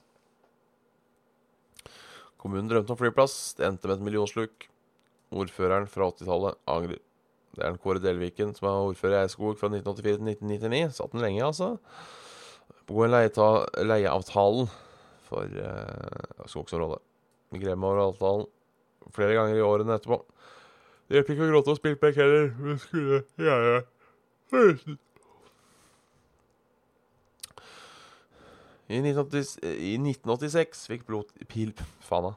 Kommunen 2.41 2.69
drømte 2.69 2.93
om 2.93 3.01
flyplass. 3.01 3.55
Det 3.57 3.67
endte 3.67 3.89
med 3.89 3.99
et 3.99 4.05
millionsluk. 4.05 4.69
Ordføreren 5.35 5.89
fra 5.91 6.11
80-tallet 6.13 6.61
angrer. 6.69 7.01
Det 7.55 7.63
er 7.63 7.71
den 7.71 7.81
Kåre 7.81 8.03
Delviken 8.03 8.53
som 8.57 8.69
er 8.69 8.91
ordfører 8.91 9.17
i 9.17 9.23
Eidskog 9.23 9.57
fra 9.57 9.71
1984 9.71 10.19
til 10.19 10.33
1999. 10.35 10.99
Satt 10.99 11.15
den 11.15 11.25
lenge, 11.25 11.47
altså. 11.47 11.71
På 12.85 13.07
leieavtalen 13.09 14.69
for 15.25 15.49
uh, 15.49 16.45
skogsområdet. 16.51 17.01
Gremmer 17.55 17.95
over 17.95 18.09
avtalen 18.11 18.49
flere 19.15 19.37
ganger 19.39 19.57
i 19.61 19.65
årene 19.65 19.97
etterpå. 19.97 20.21
Det 21.05 21.19
hjelper 21.19 21.35
ikke 21.35 21.45
å 21.45 21.51
gråte 21.53 21.73
og 21.75 21.81
spille 21.81 22.01
pek 22.01 22.17
heller. 22.17 22.47
men 22.59 22.79
skulle 22.81 23.23
gjerne 23.37 23.83
1986, 28.95 29.59
I 29.65 29.95
1986 29.99 30.87
fikk 30.93 31.07
blod... 31.09 31.31
Pil... 31.49 31.73
Faen, 32.05 32.31
da. 32.31 32.35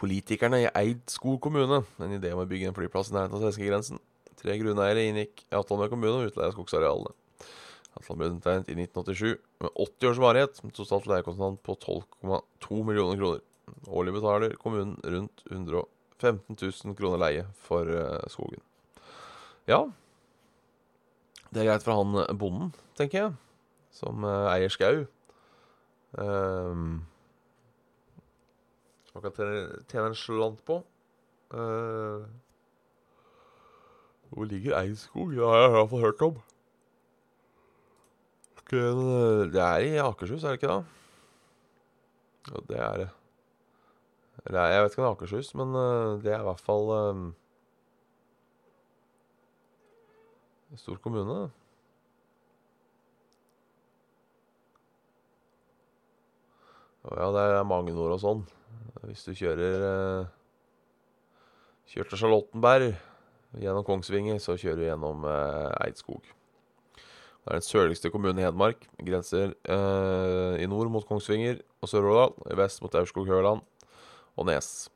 Politikerne 0.00 0.62
i 0.62 0.70
Eidskog 0.80 1.40
kommune 1.44 1.82
en 2.00 2.14
idé 2.16 2.32
om 2.32 2.40
å 2.40 2.48
bygge 2.48 2.70
en 2.70 2.76
flyplass 2.76 3.10
i 3.10 3.16
nærheten 3.16 3.36
av 3.36 3.42
svenskegrensen. 3.44 4.00
Tre 4.40 4.54
grunneiere 4.56 5.04
inngikk 5.10 5.44
i 5.44 5.56
avtale 5.58 5.82
med 5.82 5.92
kommunen 5.92 6.22
om 6.22 6.28
utleie 6.30 6.48
av 6.48 6.54
skogsarealene. 6.56 7.12
Avtalen 7.98 8.20
ble 8.20 8.30
undertegnet 8.30 8.70
i 8.70 8.78
1987 8.78 9.36
med 9.60 9.70
80 9.84 10.08
års 10.08 10.22
varighet, 10.22 10.62
med 10.64 10.76
totalt 10.76 11.08
leiekostnad 11.10 11.60
på 11.66 11.76
12,2 11.84 12.84
millioner 12.88 13.20
kroner. 13.20 13.44
Årlig 13.88 14.14
betaler 14.18 14.56
kommunen 14.60 14.96
rundt 15.04 15.44
115 15.50 16.56
000 16.56 16.96
kroner 16.98 17.20
leie 17.22 17.46
for 17.66 17.88
uh, 17.88 18.20
skogen. 18.32 18.62
Ja, 19.68 19.84
det 21.50 21.62
er 21.62 21.72
greit 21.72 21.84
for 21.84 21.98
han 21.98 22.18
eh, 22.22 22.34
bonden, 22.38 22.70
tenker 22.98 23.18
jeg, 23.18 23.32
som 23.94 24.22
uh, 24.26 24.50
eier 24.52 24.70
skau. 24.70 25.02
Um, 26.14 27.00
som 29.06 29.18
man 29.18 29.24
kan 29.26 29.34
tjene, 29.34 29.80
tjene 29.90 30.12
en 30.12 30.18
slant 30.18 30.62
på. 30.66 30.78
Uh, 31.50 32.22
hvor 34.30 34.46
ligger 34.46 34.78
Eidskog? 34.78 35.34
Det 35.34 35.42
har 35.42 35.58
jeg 35.58 35.70
i 35.70 35.74
hvert 35.74 35.90
fall 35.90 36.06
hørt 36.06 36.22
om. 36.28 36.40
Det 38.70 39.62
er 39.66 39.82
i 39.82 39.96
Akershus, 39.98 40.44
er 40.44 40.54
det 40.54 40.60
ikke 40.60 40.74
det? 40.76 40.84
Jo, 42.50 42.62
det 42.68 42.78
er 42.78 43.00
det. 43.02 43.08
Eller 44.48 44.72
jeg 44.72 44.82
vet 44.82 44.94
ikke 44.94 45.02
om 45.02 45.06
det 45.06 45.10
er 45.10 45.16
Akershus, 45.16 45.54
men 45.58 45.76
uh, 45.76 46.18
det 46.22 46.32
er 46.32 46.40
i 46.40 46.48
hvert 46.48 46.64
fall 46.64 46.92
um, 46.96 47.24
stor 50.78 51.00
kommune. 51.02 51.50
Å 57.00 57.16
ja, 57.16 57.28
det 57.32 57.44
er 57.48 57.68
mange 57.68 57.94
nord 57.96 58.14
og 58.18 58.20
sånn. 58.22 58.42
Hvis 59.06 59.24
du 59.24 59.32
kjører 59.32 59.84
eh, 59.86 60.32
Kjører 61.90 62.10
til 62.10 62.20
Charlottenberg 62.20 62.90
gjennom 63.58 63.86
Kongsvinger, 63.86 64.36
så 64.42 64.54
kjører 64.60 64.78
du 64.78 64.84
gjennom 64.84 65.24
eh, 65.26 65.86
Eidskog. 65.86 66.28
Det 67.00 67.48
er 67.48 67.56
den 67.56 67.64
sørligste 67.64 68.12
kommunen 68.12 68.38
i 68.38 68.44
Hedmark. 68.44 68.84
Grenser 69.00 69.56
eh, 69.64 70.60
i 70.60 70.68
nord 70.70 70.92
mot 70.92 71.08
Kongsvinger 71.08 71.62
og 71.80 71.90
Sør-Årdal. 71.90 72.36
I 72.52 72.60
vest 72.60 72.84
mot 72.84 72.94
Aurskog-Høland 73.00 73.64
og 74.40 74.48
Nes. 74.48 74.88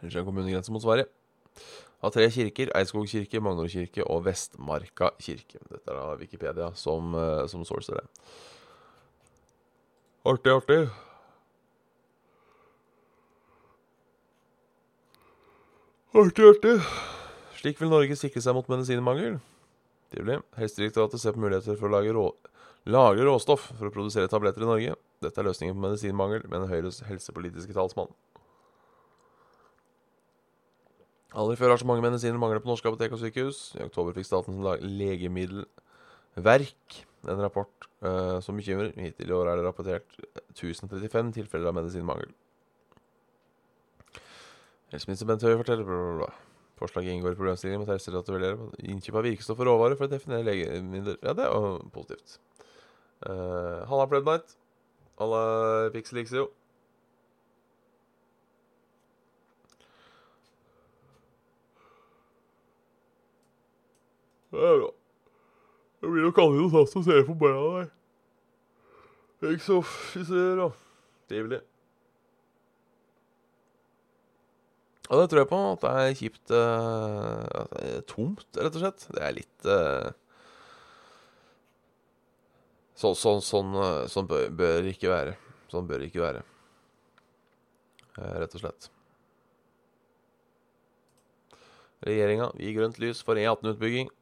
Ellers 0.00 0.16
er 0.16 0.26
kommunegrense 0.26 0.72
mot 0.72 0.82
Sverige. 0.82 1.06
Har 2.04 2.12
tre 2.12 2.26
kirker. 2.32 2.72
Eidskog 2.76 3.06
kirke, 3.08 3.40
Magnor 3.40 3.68
kirke 3.72 4.04
og 4.04 4.24
Vestmarka 4.26 5.12
kirke. 5.20 5.60
Dette 5.70 5.88
er 5.88 5.96
da 5.96 6.16
Wikipedia 6.20 6.72
som, 6.76 7.14
eh, 7.14 7.46
som 7.48 7.64
sourcer 7.64 8.00
det. 8.00 8.06
Artig, 10.24 10.52
artig. 10.52 10.90
Artig, 16.14 16.44
artig. 16.44 16.76
Slik 17.60 17.80
vil 17.80 17.92
Norge 17.92 18.16
sikre 18.16 18.40
seg 18.40 18.54
mot 18.54 18.68
medisinmangel. 18.68 19.40
Trivelig. 20.12 20.42
Helsedirektoratet 20.56 21.20
ser 21.20 21.32
på 21.32 21.44
muligheter 21.44 21.78
for 21.80 21.88
å 21.88 21.96
lage 21.96 22.12
rå 22.12 22.28
lage 22.84 23.24
råstoff 23.24 23.70
for 23.78 23.88
å 23.88 23.92
produsere 23.92 24.28
tabletter 24.28 24.64
i 24.64 24.68
Norge. 24.68 24.94
Dette 25.24 25.38
er 25.40 25.48
løsningen 25.48 25.76
på 25.76 25.84
medisinmangel, 25.86 26.42
mener 26.52 26.70
Høyres 26.70 26.98
helsepolitiske 27.08 27.76
talsmann. 27.76 28.12
Aldri 31.34 31.56
før 31.58 31.72
har 31.72 31.80
så 31.82 31.88
mange 31.88 32.04
medisiner 32.04 32.38
manglet 32.38 32.62
på 32.62 32.70
norske 32.70 32.86
apotek 32.86 33.16
og 33.16 33.18
sykehus. 33.18 33.58
I 33.74 33.82
oktober 33.88 34.14
fikk 34.14 34.28
Statens 34.28 34.60
legemiddelverk 34.84 36.84
en 37.32 37.42
rapport 37.42 37.74
uh, 38.04 38.38
som 38.44 38.58
bekymrer. 38.58 38.92
Hittil 39.00 39.32
i 39.32 39.34
år 39.34 39.46
er 39.50 39.56
det 39.58 39.66
rapportert 39.66 40.08
1035 40.54 41.32
tilfeller 41.40 41.70
av 41.70 41.76
medisinmangel. 41.80 42.30
Helseminister 44.94 45.26
Bent 45.26 45.42
Høie 45.42 45.58
forteller 45.58 45.86
bla, 45.88 45.98
bla, 45.98 46.16
bla. 46.22 46.30
Forslaget 46.78 47.14
inngår 47.14 47.34
i 47.34 47.38
problemstillingen 47.38 47.82
med 47.82 47.90
Helsedirektoratet 47.90 48.34
vurderer 48.34 48.90
innkjøp 48.92 49.18
av 49.18 49.26
virkestoff 49.28 49.62
og 49.62 49.68
råvarer 49.70 49.98
for 49.98 50.06
å 50.06 50.12
definere 50.12 50.46
legemidler. 50.46 51.18
Ja, 51.22 51.34
det 51.34 51.46
er 51.46 51.54
jo 51.54 51.72
positivt. 51.94 52.38
Uh, 53.24 53.82
Halla, 53.90 54.06
Plebnight. 54.10 54.54
Halla, 55.18 55.90
Pixelixio. 55.94 56.48
Det 64.54 64.62
er 64.62 64.78
bra. 64.78 64.90
Det 66.00 66.10
blir 66.10 66.26
nok 66.26 66.40
aldri 66.42 66.62
noe 66.62 66.72
satt 66.72 66.98
å 67.00 67.04
ser 67.06 67.22
på 67.26 67.34
beina 67.38 67.62
der. 67.74 67.92
Ikke 69.50 69.66
så 69.66 69.78
fiser, 69.84 70.58
da. 70.60 70.68
Trivelig. 71.28 71.60
Og 75.10 75.20
det 75.20 75.24
tror 75.30 75.42
jeg 75.42 75.50
på. 75.50 75.62
At 75.72 75.82
det 75.84 75.94
er 76.02 76.18
kjipt 76.20 76.52
uh, 76.54 77.42
At 77.62 77.74
det 77.74 77.88
er 77.90 78.04
tomt, 78.08 78.46
rett 78.56 78.78
og 78.78 78.84
slett. 78.84 79.06
Det 79.16 79.24
er 79.24 79.36
litt 79.36 79.68
uh, 79.68 80.12
Sånn 82.94 83.16
så, 83.18 83.36
sånn, 83.42 83.72
uh, 83.74 84.04
sånn 84.10 84.28
bør, 84.30 84.48
bør 84.54 84.90
ikke 84.90 85.10
være. 85.10 85.36
Sånn 85.72 85.88
bør 85.90 86.04
ikke 86.06 86.22
være. 86.22 86.44
rett 88.14 88.52
og 88.54 88.60
slett. 88.62 88.90
Regjeringa 92.06 92.52
gir 92.60 92.76
grønt 92.76 93.00
lys 93.02 93.24
for 93.26 93.40
E18-utbygging. 93.40 94.12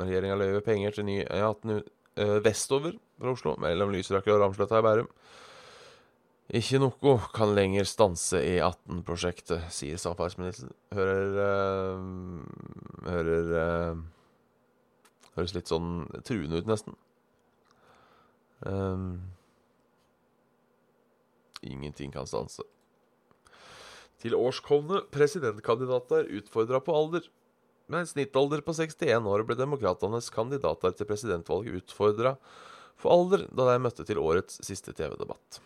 Regjeringa 0.00 0.38
løyver 0.40 0.64
penger 0.64 0.96
til 0.96 1.04
ny 1.04 1.18
E18 1.26 1.82
vestover 2.44 2.96
fra 3.20 3.34
Oslo, 3.34 3.54
mellom 3.60 3.92
Lysaker 3.92 4.36
og 4.36 4.40
Ramsletta 4.44 4.80
i 4.80 4.86
Bærum. 4.86 5.10
Ikke 6.50 6.80
noe 6.82 7.12
kan 7.30 7.52
lenger 7.54 7.86
stanse 7.86 8.40
E18-prosjektet, 8.42 9.68
sier 9.70 10.00
samferdselsministeren. 10.02 10.72
Hører 10.96 11.36
øh, 11.44 12.00
Hører 13.06 13.52
øh, 13.60 14.00
Høres 15.36 15.54
litt 15.54 15.70
sånn 15.70 16.08
truende 16.26 16.58
ut, 16.58 16.66
nesten. 16.66 16.96
Um, 18.66 19.20
ingenting 21.62 22.12
kan 22.12 22.28
stanse. 22.28 22.64
Til 24.20 24.36
årskomne 24.36 25.04
presidentkandidater 25.12 26.28
utfordra 26.40 26.82
på 26.84 26.96
alder. 26.96 27.28
Med 27.90 28.04
en 28.04 28.10
snittalder 28.10 28.60
på 28.62 28.74
61 28.76 29.26
år 29.26 29.46
ble 29.48 29.56
demokratenes 29.58 30.28
kandidater 30.30 30.92
til 30.94 31.08
presidentvalget 31.08 31.80
utfordra 31.80 32.36
for 33.00 33.14
alder 33.14 33.46
da 33.48 33.70
de 33.70 33.80
møtte 33.80 34.04
til 34.06 34.20
årets 34.20 34.60
siste 34.66 34.92
TV-debatt. 34.96 35.62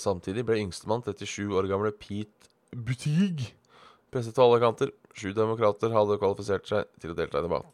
Samtidig 0.00 0.46
ble 0.48 0.58
yngstemann, 0.62 1.04
37 1.04 1.54
år 1.54 1.68
gamle 1.68 1.92
Pete 1.92 2.50
Butig, 2.74 3.52
presset 4.10 4.34
til 4.34 4.46
alle 4.46 4.60
kanter. 4.62 4.90
Sju 5.14 5.30
demokrater 5.36 5.92
hadde 5.94 6.18
kvalifisert 6.18 6.66
seg 6.66 6.88
til 6.98 7.12
å 7.12 7.18
delta 7.18 7.38
i 7.38 7.46
debatten. 7.46 7.70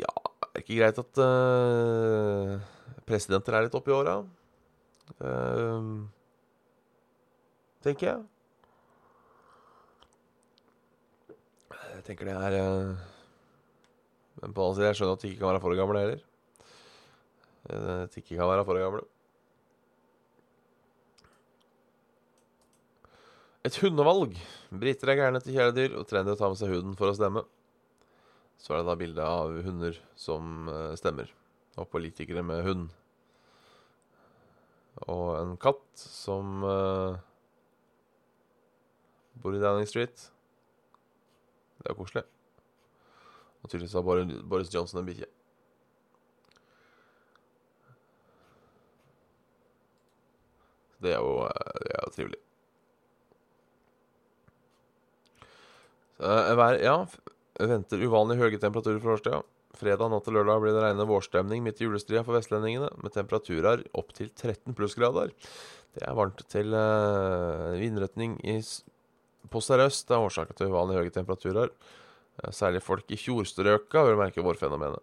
Ja, 0.00 0.14
ikke 0.70 0.84
greit 0.84 0.98
at 1.02 1.18
uh, 1.18 2.52
presidenter 3.08 3.56
er 3.56 3.66
litt 3.66 3.74
oppi 3.74 3.90
åra? 3.90 4.20
Uh, 5.18 6.06
tenker 7.82 8.12
jeg. 8.12 8.20
Jeg 11.96 12.06
tenker 12.06 12.30
det 12.30 12.36
er 12.38 12.58
uh, 12.62 13.08
Men 14.40 14.54
på 14.54 14.62
den 14.62 14.66
annen 14.68 14.76
side, 14.78 14.86
jeg 14.92 15.00
skjønner 15.00 15.18
at 15.18 15.24
de 15.24 15.32
ikke 15.32 15.42
kan 15.42 15.50
være 15.50 15.64
for 15.66 15.80
gamle 15.82 16.04
heller. 16.04 16.26
At 17.70 18.14
de 18.14 18.22
ikke 18.22 18.38
kan 18.38 18.48
være 18.48 18.64
for 18.64 18.78
gamle. 18.80 19.02
Et 23.68 23.76
hundevalg. 23.82 24.38
Briter 24.72 25.10
er 25.12 25.18
gærne 25.18 25.42
til 25.44 25.58
kjæledyr, 25.58 25.98
og 26.00 26.06
trener 26.08 26.32
å 26.32 26.38
ta 26.40 26.48
med 26.48 26.56
seg 26.62 26.72
huden 26.72 26.94
for 26.96 27.10
å 27.10 27.16
stemme. 27.18 27.42
Så 28.60 28.74
er 28.74 28.82
det 28.82 28.90
da 28.90 28.96
bilde 29.00 29.24
av 29.24 29.54
hunder 29.64 29.96
som 30.20 30.68
uh, 30.68 30.92
stemmer, 30.98 31.30
og 31.80 31.88
politikere 31.92 32.44
med 32.44 32.60
hund. 32.66 32.88
Og 35.08 35.38
en 35.38 35.56
katt 35.60 35.86
som 35.96 36.60
uh, 36.66 37.16
bor 39.40 39.56
i 39.56 39.62
Downing 39.62 39.88
Street. 39.88 40.28
Det 41.80 41.88
er 41.88 41.96
koselig. 41.96 42.26
Og 43.62 43.70
tydeligvis 43.70 43.96
har 43.96 44.04
Boris 44.48 44.74
Johnson 44.74 45.00
en 45.00 45.08
bikkje. 45.08 45.28
Det 51.00 51.14
er 51.16 51.24
jo, 51.24 51.48
det 51.80 51.92
er 51.96 52.04
jo 52.04 52.12
trivelig. 52.12 52.40
Vær, 56.20 56.76
ja, 56.76 56.96
venter 57.68 58.04
uvanlig 58.06 58.38
høye 58.40 58.60
temperaturer 58.60 59.02
for 59.02 59.16
årstida. 59.16 59.42
Fredag 59.78 60.10
natt 60.10 60.24
til 60.26 60.34
lørdag 60.34 60.62
blir 60.62 60.74
det 60.74 60.82
regnende 60.82 61.06
vårstemning 61.06 61.62
midt 61.62 61.80
i 61.80 61.86
julestria 61.86 62.24
for 62.26 62.34
vestlendingene, 62.34 62.88
med 63.02 63.14
temperaturer 63.14 63.84
opp 63.96 64.10
til 64.16 64.30
13 64.32 64.74
plussgrader. 64.76 65.30
Det 65.94 66.02
er 66.06 66.16
varmt 66.18 66.42
til 66.50 66.74
uh, 66.74 67.76
vindretning 67.78 68.36
i, 68.46 68.58
på 69.50 69.62
sørøst. 69.62 70.10
Er 70.10 70.26
årsaken 70.26 70.58
til 70.58 70.70
uvanlig 70.70 70.98
høye 70.98 71.14
temperaturer. 71.14 71.72
Uh, 72.40 72.50
særlig 72.54 72.82
folk 72.82 73.10
i 73.10 73.18
fjordstrøka 73.18 74.04
vil 74.08 74.18
merke 74.18 74.44
vårfenomenet. 74.44 75.02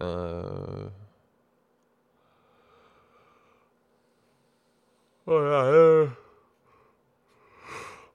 Uh, 0.00 0.86
og 5.30 5.46
jeg 5.46 6.10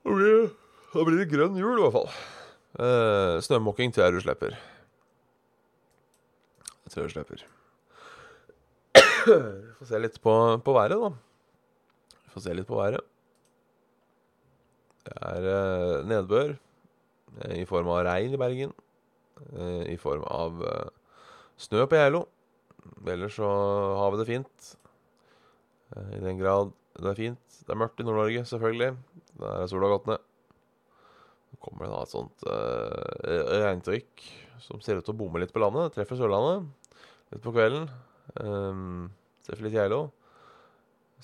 Da 0.05 0.13
blir, 0.15 0.49
blir 0.93 1.19
det 1.21 1.29
grønn 1.31 1.55
jul, 1.59 1.77
i 1.79 1.83
hvert 1.85 1.95
fall. 1.95 2.34
Uh, 2.75 3.39
snømåking 3.39 3.93
tror 3.95 4.09
jeg 4.09 4.13
du 4.17 4.23
slipper. 4.23 4.55
Jeg 6.83 6.91
tror 6.91 7.05
du 7.07 7.13
slipper. 7.13 7.43
Vi 8.95 9.75
får 9.79 9.87
se 9.89 10.01
litt 10.03 10.17
på, 10.21 10.33
på, 10.65 10.73
været, 10.75 10.99
da. 10.99 11.11
Vi 12.25 12.33
får 12.33 12.43
se 12.43 12.55
litt 12.57 12.67
på 12.67 12.81
været. 12.81 13.05
Det 15.07 15.15
er 15.29 15.47
uh, 15.47 16.03
nedbør 16.09 16.51
uh, 16.57 17.55
i 17.55 17.63
form 17.69 17.93
av 17.95 18.03
regn 18.09 18.35
i 18.35 18.41
Bergen. 18.43 18.75
I 19.91 19.97
form 19.99 20.21
av 20.31 20.61
snø 21.59 21.83
på 21.91 21.97
Geilo. 21.99 22.21
Ellers 23.11 23.35
så 23.35 23.49
har 23.99 24.13
vi 24.13 24.19
det 24.21 24.27
fint. 24.29 24.69
I 26.15 26.21
den 26.23 26.39
grad 26.39 26.71
det 26.95 27.09
er 27.11 27.19
fint. 27.19 27.57
Det 27.67 27.75
er 27.75 27.79
mørkt 27.81 27.99
i 27.99 28.05
Nord-Norge, 28.07 28.45
selvfølgelig. 28.47 28.95
Der 29.41 29.59
er 29.59 29.67
sola 29.67 29.91
gått 29.91 30.07
ned. 30.07 30.23
Kommer 31.61 31.85
det 31.85 31.91
da 31.93 32.01
et 32.03 32.13
sånt 32.13 32.45
uh, 32.49 33.63
regntrykk 33.65 34.25
som 34.63 34.81
ser 34.83 34.99
ut 34.99 35.05
til 35.05 35.13
å 35.15 35.19
bomme 35.19 35.41
litt 35.41 35.53
på 35.53 35.61
landet. 35.61 35.93
Treffer 35.95 36.19
Sørlandet 36.19 36.65
litt 37.33 37.43
på 37.43 37.53
kvelden. 37.55 37.87
Um, 38.39 39.11
treffer 39.45 39.67
litt 39.67 39.77
Geilo. 39.77 40.01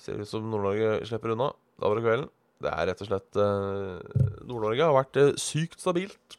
Ser 0.00 0.22
ut 0.22 0.30
som 0.30 0.46
Nord-Norge 0.50 1.02
slipper 1.08 1.34
unna. 1.34 1.50
Da 1.80 1.90
var 1.90 1.98
det 1.98 2.06
kvelden. 2.06 2.30
Det 2.62 2.70
er 2.70 2.88
rett 2.92 3.02
og 3.02 3.10
slett 3.10 3.40
uh, 3.40 3.98
Nord-Norge 4.46 4.86
har 4.86 4.94
vært 4.94 5.18
uh, 5.18 5.32
sykt 5.40 5.82
stabilt, 5.82 6.36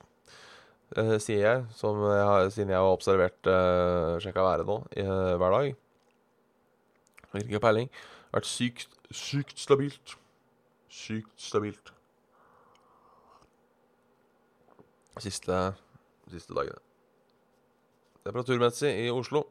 uh, 0.95 1.17
sier 1.19 1.41
jeg, 1.43 1.63
som 1.75 1.99
jeg 2.08 2.25
har, 2.29 2.47
siden 2.53 2.71
jeg 2.71 2.79
har 2.79 2.95
observert 2.95 3.51
uh, 3.51 4.15
sjekka 4.23 4.45
været 4.45 4.69
nå 4.69 4.79
hver 4.93 5.58
dag. 5.58 5.73
Har 7.34 7.43
ikke 7.43 7.63
peiling. 7.63 7.91
Vært 8.34 8.49
sykt 8.49 8.89
Sykt 9.13 9.60
stabilt. 9.62 10.15
Sykt 10.89 11.38
stabilt. 11.38 11.92
Siste, 15.21 15.58
siste 16.32 16.56
dagene. 16.58 16.80
Temperaturmessig 18.23 18.89
i 19.04 19.12
Oslo 19.12 19.43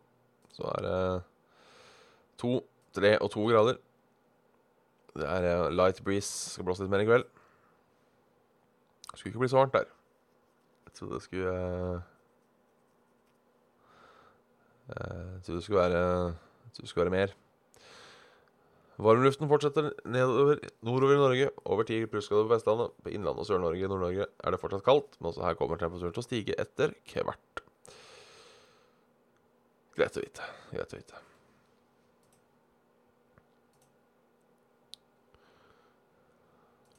så 0.52 0.66
er 0.76 0.82
det 0.84 1.22
to, 2.40 2.60
tre 2.96 3.18
og 3.18 3.30
to 3.30 3.44
grader. 3.46 3.78
Det 5.16 5.28
er 5.28 5.46
eh, 5.48 5.70
light 5.72 6.00
breeze. 6.04 6.50
Skal 6.54 6.64
blåse 6.64 6.84
litt 6.84 6.92
mer 6.92 7.04
i 7.04 7.08
kveld. 7.08 7.28
Det 9.10 9.18
skulle 9.18 9.32
ikke 9.32 9.44
bli 9.44 9.52
så 9.52 9.60
varmt 9.60 9.76
der. 9.76 9.90
Jeg 10.86 10.96
trodde 10.98 11.14
det 11.14 11.22
skulle 11.22 11.52
eh, 11.52 12.00
eh, 14.88 15.28
Jeg 15.34 15.42
trodde 15.44 15.56
det 15.56 15.64
skulle 15.64 15.80
være 15.80 16.02
Jeg 16.02 16.72
trodde 16.72 16.86
det 16.86 16.88
skulle 16.88 17.10
være 17.10 17.18
mer. 17.20 17.36
Varmluften 19.00 19.48
fortsetter 19.48 19.88
nedover 20.04 20.60
nordover 20.84 21.16
i 21.16 21.22
Norge. 21.22 21.48
Over 21.64 21.88
10 21.88 22.10
plussgrader 22.12 22.46
på 22.46 22.54
Vestlandet. 22.54 22.94
På 23.02 23.12
Innlandet 23.12 23.44
og 23.44 23.48
Sør-Norge 23.48 23.80
i 23.80 23.88
Nord-Norge 23.90 24.28
er 24.28 24.54
det 24.54 24.60
fortsatt 24.60 24.84
kaldt, 24.86 25.16
men 25.18 25.32
også 25.32 25.46
her 25.46 25.58
kommer 25.58 25.80
temperaturen 25.80 26.14
til 26.14 26.24
å 26.24 26.26
stige 26.26 26.58
etter 26.60 26.94
hvert. 27.16 27.64
Greit 29.96 30.16
å 30.16 30.24
vite. 30.24 30.48
Greit 30.72 30.92
å 30.92 31.00
vite. 31.00 31.22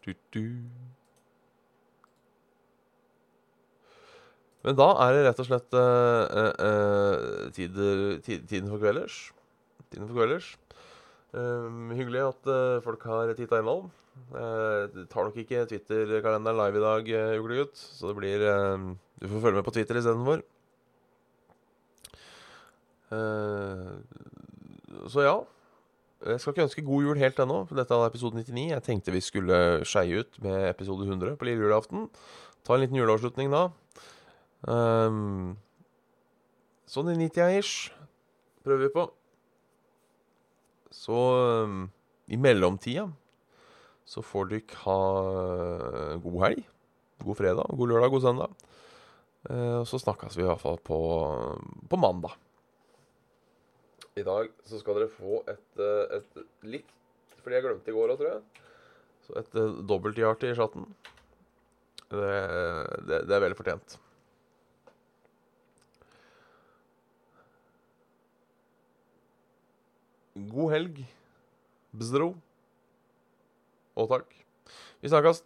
Du, 0.03 0.11
du. 0.35 0.43
Men 4.63 4.75
da 4.79 4.89
er 5.05 5.15
det 5.15 5.23
rett 5.27 5.39
og 5.43 5.47
slett 5.47 5.75
uh, 5.75 6.23
uh, 6.27 6.51
eh, 6.67 7.47
tider, 7.55 8.03
tid, 8.23 8.45
tiden 8.47 8.69
for 8.71 8.83
kvelders. 8.83 9.17
Tiden 9.91 10.07
for 10.07 10.19
kvelders. 10.19 10.53
Um, 11.33 11.89
hyggelig 11.97 12.21
at 12.27 12.49
uh, 12.49 12.81
folk 12.85 13.03
har 13.09 13.31
titta 13.33 13.57
innom. 13.63 13.87
Uh, 14.29 14.85
tar 15.09 15.25
nok 15.25 15.37
ikke 15.41 15.63
Twitter-kalenderen 15.69 16.59
live 16.59 16.77
i 16.77 16.83
dag, 16.83 17.09
uh, 17.09 17.39
uglegutt. 17.41 17.73
Så 17.73 18.11
det 18.11 18.17
blir 18.19 18.43
eh, 18.45 18.83
Du 19.17 19.25
får 19.31 19.41
følge 19.41 19.57
med 19.57 19.65
på 19.65 19.73
Twitter 19.73 19.97
istedenfor. 19.97 20.43
Uh, 23.13 23.97
så 25.09 25.25
ja. 25.25 25.33
Jeg 26.23 26.39
skal 26.39 26.53
ikke 26.53 26.63
ønske 26.63 26.85
god 26.85 27.03
jul 27.03 27.17
helt 27.19 27.39
ennå, 27.43 27.57
for 27.67 27.75
dette 27.81 27.97
er 27.97 28.05
episode 28.07 28.37
99. 28.37 28.69
Jeg 28.69 28.83
tenkte 28.85 29.11
vi 29.11 29.19
skulle 29.25 29.57
skeie 29.89 30.21
ut 30.21 30.37
med 30.45 30.69
episode 30.69 31.03
100 31.09 31.35
på 31.35 31.49
lille 31.49 31.65
julaften. 31.65 32.05
Ta 32.63 32.77
en 32.77 32.85
liten 32.85 32.95
juleavslutning 32.95 33.51
da. 33.51 33.65
Um, 34.69 35.57
sånn 36.87 37.11
i 37.11 37.17
90-ish 37.25 37.91
prøver 38.63 38.85
vi 38.85 38.93
på. 38.93 39.09
Så 40.93 41.17
um, 41.65 41.87
i 42.29 42.37
mellomtida 42.37 43.07
så 44.05 44.21
får 44.21 44.51
dere 44.51 44.79
ha 44.83 44.99
uh, 45.25 46.21
god 46.21 46.39
helg. 46.45 46.63
God 47.23 47.39
fredag, 47.39 47.71
god 47.79 47.91
lørdag, 47.91 48.13
god 48.13 48.25
søndag. 48.27 48.55
Uh, 49.49 49.79
og 49.81 49.87
så 49.89 49.99
snakkes 49.99 50.37
vi 50.37 50.45
i 50.45 50.47
hvert 50.47 50.61
fall 50.61 50.77
på, 50.85 50.99
på 51.89 51.99
mandag. 51.99 52.35
I 54.19 54.25
dag 54.27 54.51
så 54.69 54.79
skal 54.79 54.99
dere 54.99 55.09
få 55.09 55.41
et, 55.49 55.65
uh, 55.81 56.19
et 56.19 56.43
litt 56.75 56.91
Fordi 57.41 57.57
jeg 57.57 57.65
glemte 57.65 57.91
i 57.91 57.95
går 57.95 58.13
òg, 58.13 58.19
tror 58.19 58.35
jeg. 58.35 58.63
Så 59.25 59.39
et 59.41 59.57
uh, 59.57 59.81
dobbelthjerte 59.89 60.51
i 60.51 60.55
chatten. 60.55 60.85
Det, 62.13 62.33
det, 63.09 63.23
det 63.25 63.33
er 63.33 63.41
veldig 63.47 63.57
fortjent. 63.57 63.97
God 70.33 70.71
helg, 70.73 71.03
bzdro. 71.93 72.33
Og 73.95 74.09
takk. 74.09 74.31
Vi 75.01 75.11
snakkes. 75.11 75.43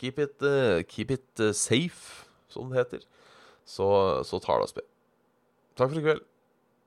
Keep 0.00 0.18
it, 0.18 0.36
uh, 0.42 0.80
keep 0.88 1.12
it 1.12 1.40
uh, 1.40 1.52
safe, 1.52 2.24
som 2.48 2.70
det 2.70 2.80
heter. 2.80 3.04
Så, 3.64 3.86
så 4.24 4.40
tar 4.40 4.60
det 4.60 4.68
oss 4.68 4.76
med. 4.76 4.88
Takk 5.76 5.90
for 5.90 6.00
i 6.00 6.04
kveld, 6.04 6.24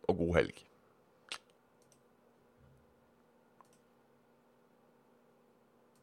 og 0.08 0.18
god 0.18 0.34
helg. 0.40 0.67